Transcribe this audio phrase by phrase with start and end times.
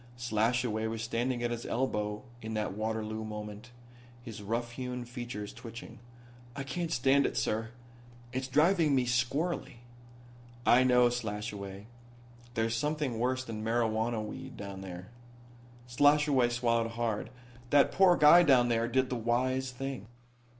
[0.17, 3.69] Slashaway was standing at his elbow in that Waterloo moment,
[4.23, 5.99] his rough hewn features twitching.
[6.55, 7.69] "I can't stand it, sir.
[8.33, 9.75] It's driving me squirrelly."
[10.65, 11.85] "I know, Slashaway.
[12.55, 15.09] There's something worse than marijuana weed down there."
[15.87, 17.29] Slashaway swallowed hard.
[17.69, 20.07] "That poor guy down there did the wise thing."